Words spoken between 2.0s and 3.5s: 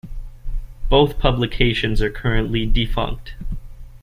are currently defunct.